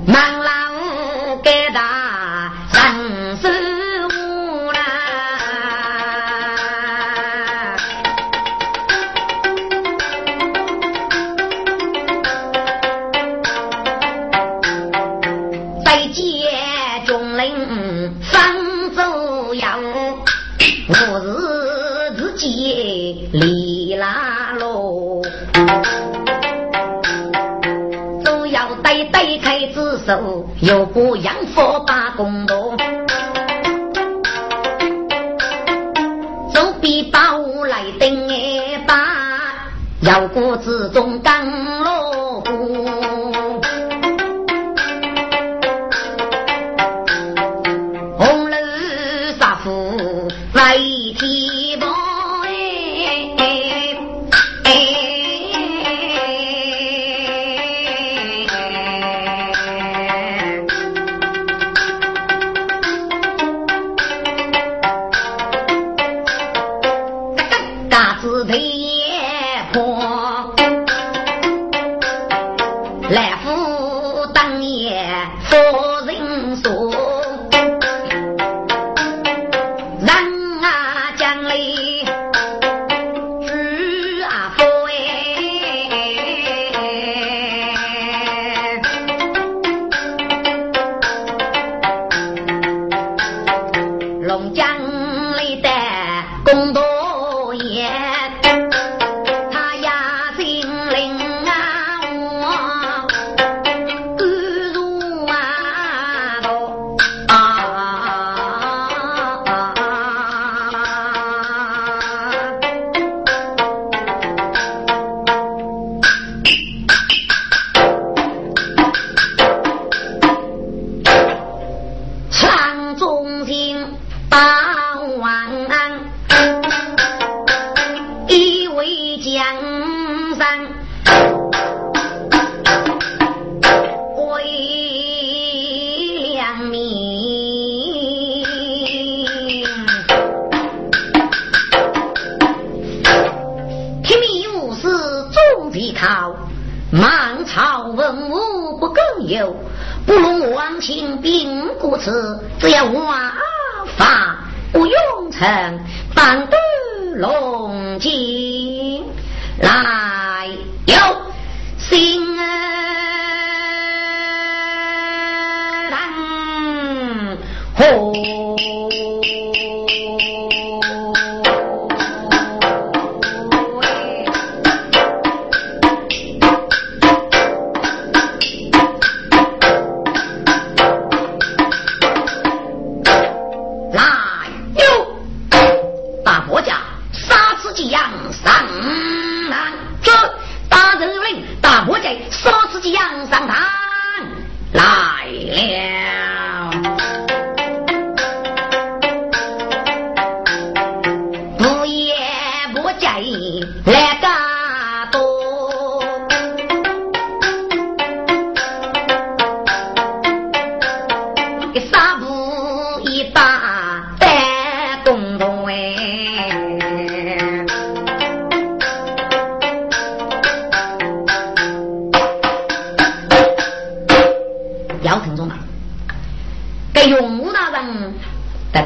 [0.09, 0.38] 又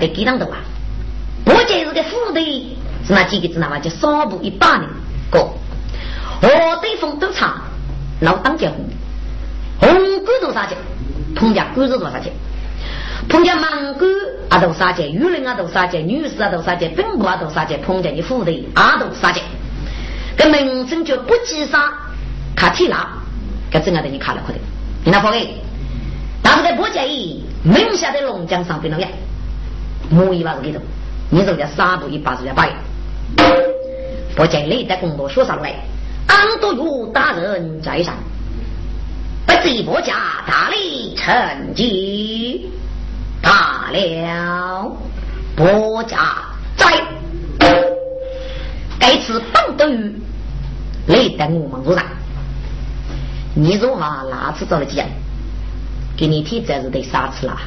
[0.03, 0.57] 得得几当头啊？
[1.45, 2.45] 不仅是个副队，
[3.05, 3.79] 是那几个知道吗？
[3.79, 4.81] 就少部一百人
[5.31, 5.39] 个，
[6.41, 6.49] 河
[6.81, 7.61] 对风都长，
[8.21, 8.85] 老当家红，
[9.79, 10.77] 红官多少钱？
[11.35, 12.31] 彭家官是多少钱？
[13.29, 14.09] 彭家满官
[14.49, 19.43] 啊都杀钱，女人啊都杀钱，女士啊都杀钱，本部啊都杀钱，彭家的副队啊都杀钱，
[20.37, 21.93] 跟名称就不计杀，
[22.55, 23.07] 卡提拉，
[23.71, 24.59] 跟这样的你看了可的，
[25.05, 25.55] 你那方位，
[26.41, 29.09] 但是在不介意，门下的龙江上边那样，
[30.13, 30.79] 木一把子给头。
[31.29, 32.75] 你说叫三步一八十八元，
[34.35, 35.73] 不见雷的工作学上来，
[36.27, 38.13] 俺都有大人在上，
[39.47, 40.13] 不知国家
[40.45, 42.69] 大力成绩
[43.41, 44.95] 大了，
[45.57, 46.19] 国家
[46.77, 47.01] 在，
[48.99, 50.13] 该次棒得于
[51.07, 52.05] 雷的我们做上，
[53.55, 55.07] 你说话哪次做了讲？
[56.15, 57.57] 给你提这是得啥次啦？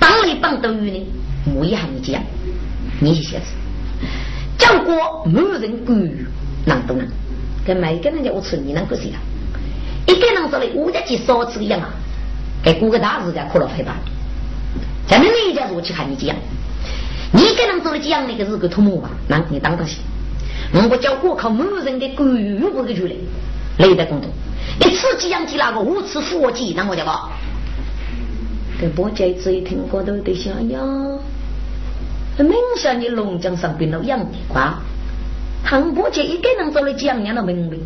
[0.00, 1.06] 当你棒得于呢？
[1.54, 2.20] 我一喊你讲，
[3.00, 3.46] 你去写字，
[4.58, 5.96] 讲过没人管，
[6.64, 7.06] 能不能？
[7.64, 9.18] 跟每个人家我吃你能够谁啊？
[10.06, 11.88] 一个人说的，我家去少吃一样啊！
[12.62, 13.94] 给过个大日子可了陪伴。
[15.08, 16.34] 咱们那家我去喊你讲，
[17.32, 19.98] 你一个人做的讲那个日个土木嘛，那你当当心。
[20.90, 22.28] 我叫过靠某人的管
[22.60, 23.12] 用不给出来，
[23.78, 24.28] 累得工作，
[24.80, 27.30] 一次讲起那个五次佛记，那我就吧。
[28.80, 30.80] 跟波姐子一听过都得想呀。
[32.44, 34.74] 明显你龙江上边了养的瓜，
[35.64, 37.78] 唐伯杰一个人做了讲年的门卫，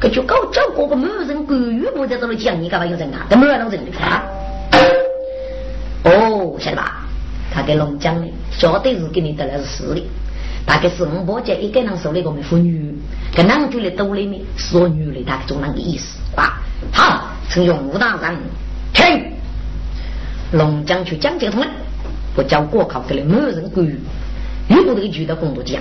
[0.00, 3.26] 可就搞叫过个某人关羽不在做了讲，你干嘛要人啊？
[3.30, 4.22] 都没有人认的啊！
[6.04, 7.06] 哦，晓得吧？
[7.52, 10.06] 他给龙江的，晓得是给你带来是实力，
[10.66, 12.94] 大概是五伯杰一个人收了个没妇女，
[13.34, 16.60] 跟男主的兜里面说女的，大概就那个意思啊。
[16.92, 18.36] 好，陈勇武大人
[18.92, 19.32] 听，
[20.52, 21.66] 龙江去讲这个通了。
[22.36, 23.98] 我叫国考给了某人关羽，
[24.68, 25.80] 又不得举的工作讲，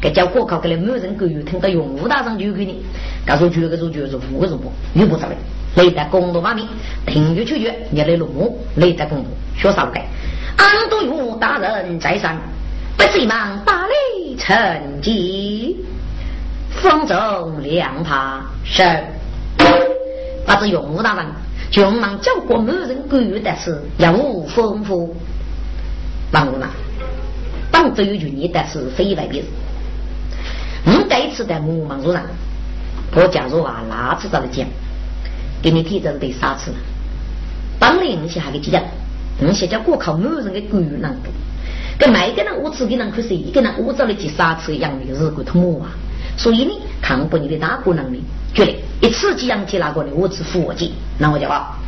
[0.00, 2.82] 给叫国考给了某人干预，听到用武大人就给你，
[3.26, 5.34] 告诉举个就举是五个人不，又不咋的，
[5.76, 6.64] 雷在工作方面，
[7.06, 10.00] 停就去决，你来落幕，雷在工作学啥个？
[10.56, 12.36] 俺都有大人在上，
[12.96, 15.84] 不急忙大雷成绩，
[16.70, 18.82] 风中两怕是，
[20.46, 21.26] 把这用武大人，
[21.72, 25.16] 就忙叫过某人干预的事，任务丰富。
[26.34, 26.68] 帮我嘛，
[27.70, 29.48] 帮着有句你但是非外别人。
[30.84, 32.20] 你这一次在木忙路上，
[33.14, 34.66] 我假如啊，哪次找的讲，
[35.62, 36.76] 给你提着得三次了。
[37.78, 38.82] 帮了你些还给讲，
[39.38, 41.30] 你些叫过靠某人的官员难度，
[42.00, 45.90] 跟每个人我自己人可是一个人我找了几三次养的日过通木啊。
[46.36, 48.20] 所以呢，看不你的大姑能力，
[48.52, 51.78] 觉得一次几养起那个的我只佛记，那我就话，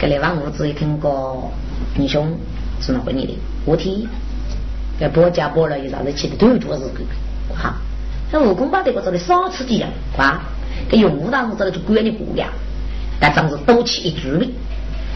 [0.00, 1.48] 给你往屋子一听过
[1.96, 2.36] 英雄。
[2.84, 4.08] 是那回你的，我听，
[4.98, 7.04] 给包家包了有啥子去的都有多少个，
[7.54, 7.74] 哈，
[8.30, 10.42] 那武功把这个做的少吃几样，啊，
[10.88, 11.70] 给用武大武做的。
[11.70, 12.46] 就管你不了，
[13.20, 14.46] 但总是多起一局的，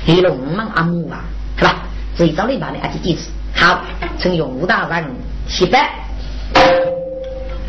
[0.06, 1.24] 黑龙忙阿木啊，
[1.56, 1.82] 是吧？
[2.16, 3.82] 最早的把你阿几几次，好，
[4.18, 5.04] 从用武大人
[5.48, 5.90] 七百，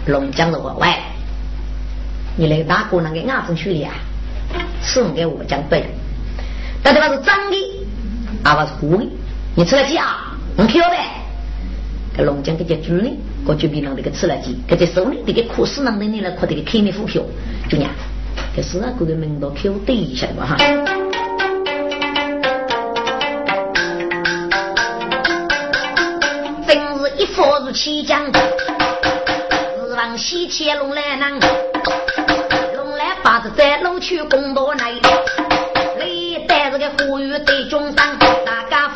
[0.05, 0.93] 龙江的话喂，
[2.35, 3.85] 你那个大哥那个牙齿去的。
[3.85, 3.93] 啊，
[4.81, 5.85] 送给我讲对，
[6.81, 7.57] 但这个是脏的，
[8.43, 9.05] 阿不是糊的。
[9.55, 10.26] 你吃了鸡啊？
[10.59, 10.97] 你挑呗。
[12.17, 17.21] 这龙江这些猪呢，我就比那个吃了鸡，这些手呢，这个可是能的呢，来靠这个开面股票，
[17.69, 17.87] 就娘，
[18.55, 20.57] 这是啊，各个门道口对一下的哈。
[26.67, 31.33] 真是一佛如起将，日往西迁龙来南，
[32.75, 34.91] 龙来把子在路去攻多来，
[36.03, 38.17] 你带着个富裕对中山。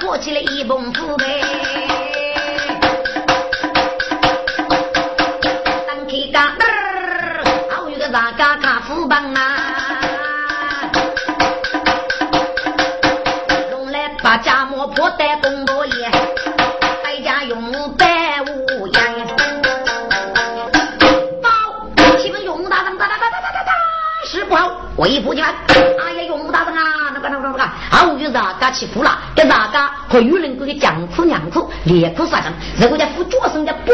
[0.04, 1.41] 我起来一蹦子呗，
[9.12, 9.42] 卡副帮呐，
[13.72, 16.10] 用来把家磨破带工作业，
[17.04, 19.28] 在家用百无言。
[21.42, 21.50] 报，
[22.20, 23.72] 请问用大人哒哒哒哒哒哒哒，
[24.26, 25.54] 是不好，我一步就完。
[26.06, 29.92] 哎呀，用大人啊，那个那个那个，还有就是嘎起步了，跟啥嘎？
[30.08, 33.40] 和有人过的江苦娘苦，连苦杀生，如果在副脚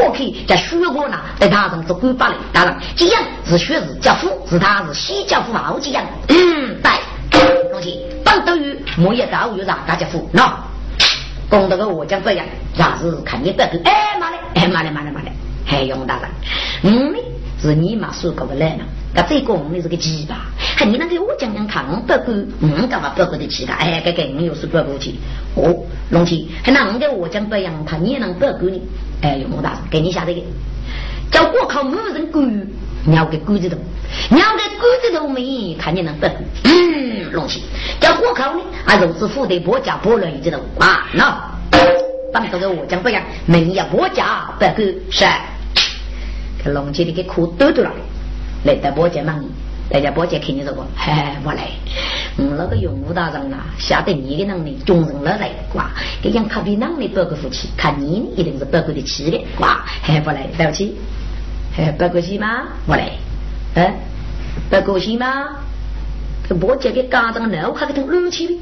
[0.01, 6.03] 过去，在血过呢，在他上是官法的，当然，这样是血是家父，是他是西家父好这样。
[6.29, 6.91] 嗯，对，
[7.71, 10.49] 恭喜，当都有莫也高又让大家服，喏，
[11.49, 12.45] 公道个我讲这样，
[12.75, 15.31] 也是看你得个，哎妈嘞，哎妈嘞妈嘞妈嘞，
[15.65, 16.29] 还用大人，
[16.83, 17.19] 嗯呢，
[17.61, 18.83] 是你妈说过的来呢，
[19.17, 20.45] 那这个我们是个鸡巴，
[20.77, 23.73] 看你那个我讲讲看，不过嗯，干嘛不过的气的？
[23.73, 25.15] 哎，这个你又是不过去
[25.55, 25.75] 哦，
[26.11, 28.79] 龙七，还那我给我讲不一样，怕你也能不过你？
[29.23, 30.41] 哎，用我大给你下这个，
[31.31, 32.67] 叫我靠某人管。
[33.05, 33.77] 鸟个鬼子头，
[34.29, 36.27] 鸟个鬼子头没看见能不？
[36.65, 37.63] 嗯，龙七
[37.99, 41.41] 叫火烤呢，啊，肉是虎的波家波了一只头啊，那
[42.33, 45.25] 当这个我讲不讲，明也波家不够是。
[46.63, 47.91] 这龙七的给哭抖抖了，
[48.63, 49.43] 来到波家忙，
[49.89, 51.11] 大家波家看见这个， 嘿，
[51.43, 51.69] 我来，
[52.37, 55.91] 我那个用武大人啊，晓得你的能力，众人来来，哇，
[56.21, 60.95] 给养咖啡能力报个福气，看你一定是报个的气的，哇，还不来，对不起。
[61.77, 62.63] 哎，不高兴吗？
[62.87, 63.11] 我来，
[63.75, 63.93] 哎，
[64.69, 65.45] 不高兴吗？
[66.49, 68.59] 这伯家给家长脑壳给他乱起的，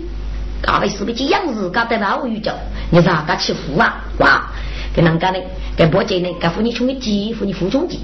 [0.62, 2.54] 搞的是不是样子搞得老有叫？
[2.92, 4.04] 你咋个欺负啊？
[4.20, 4.52] 哇！
[4.94, 5.40] 给人家呢？
[5.76, 6.30] 给伯家呢？
[6.40, 8.00] 给妇女穷的鸡，妇女富穷鸡，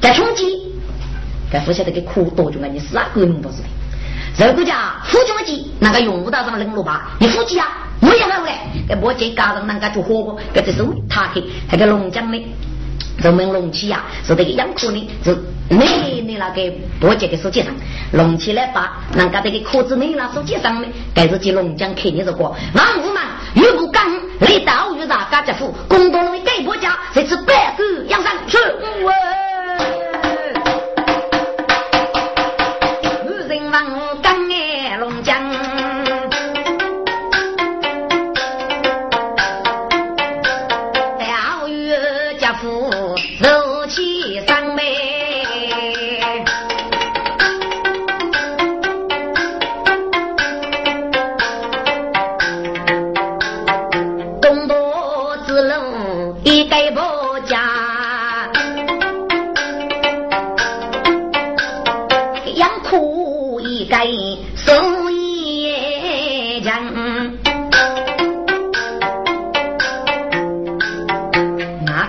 [0.00, 0.71] 给穷鸡，
[1.52, 2.66] 给富晓得给苦多就啊！
[2.72, 4.48] 你是哪个弄不是的？
[4.48, 7.68] 如果讲富穷的鸡，那个用不到什么冷萝卜，你富鸡啊？
[8.00, 8.52] 我也好嘞。
[8.88, 12.42] 给伯家家长人家做火锅，给这是他去，还给龙江呢？
[13.18, 15.36] 人们隆起呀，是这个养苦呢，是
[15.68, 17.70] 你你那个波姐的手机上
[18.12, 22.54] 隆起来把人家这个壳子你那手机上呢，该是去龙江看你这个万
[23.02, 23.20] 物嘛，
[23.54, 27.76] 玉不刚，来到玉啥家家父，公多龙的盖波家，这次百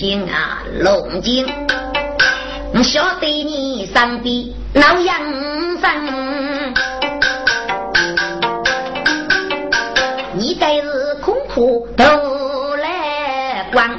[0.00, 1.46] 嘿，龙井啊龙井，
[2.82, 5.18] 晓得你上边老养
[5.78, 5.90] 生。
[11.96, 12.04] 都
[12.76, 13.90] 来管，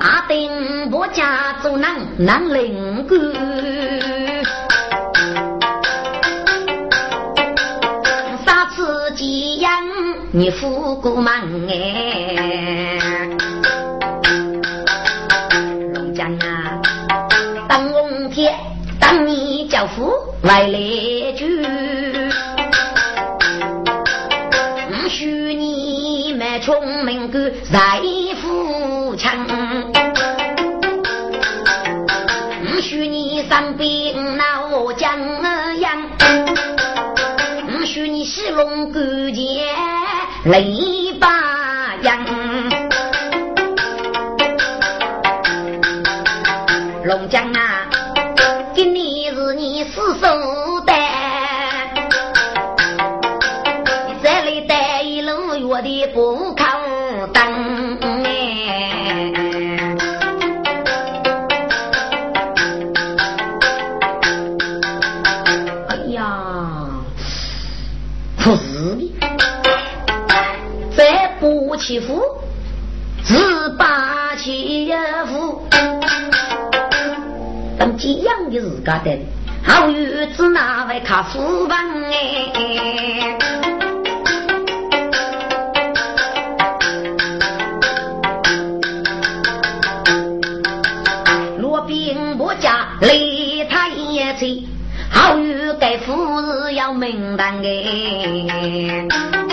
[0.00, 3.18] 阿丁我家做男男领官，
[8.44, 9.70] 三次寄养
[10.32, 11.32] 你富过忙
[11.68, 12.55] 哎，
[20.46, 20.78] 来来
[21.32, 21.66] 句。
[26.62, 28.00] 聪明个财
[28.40, 29.46] 富强，
[32.64, 35.16] 不许你上边闹江
[35.78, 36.02] 洋，
[37.68, 39.66] 不许你戏龙勾结
[40.44, 40.85] 雷
[56.14, 56.64] 不靠
[57.32, 58.28] 灯哎！
[65.88, 66.22] 哎呀，
[68.38, 69.12] 不是的，
[70.96, 72.22] 再不欺负，
[73.22, 74.90] 自把欺
[75.26, 75.68] 负。
[77.78, 79.18] 当这样的自家的，
[79.62, 83.55] 好日子哪会靠福分哎？
[93.00, 94.62] 雷他也吹，
[95.10, 99.06] 好与该夫子要明当哎。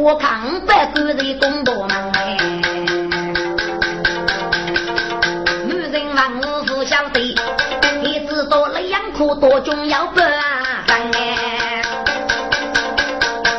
[0.00, 2.36] 我扛百个人工多忙哎，
[5.66, 7.34] 女人忙我不晓得，
[8.02, 10.84] 你知道那养苦多重要不啊？
[10.86, 11.82] 哎，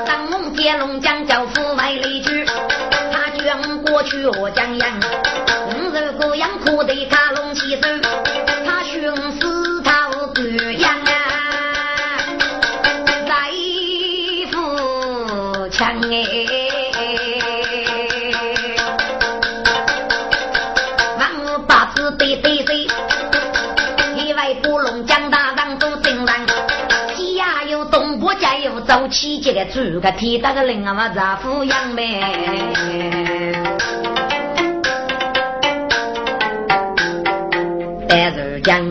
[0.06, 2.46] 当我接龙江教父外里去，
[3.12, 4.64] 他卷过去我家
[28.90, 32.20] 早起这个猪个天大个人啊嘛，丈夫养呗。
[38.08, 38.84] 但是讲